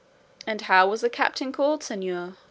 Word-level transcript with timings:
"And 0.47 0.61
how 0.61 0.87
was 0.89 1.01
the 1.01 1.11
captain 1.11 1.51
called, 1.51 1.81
señor?" 1.81 2.33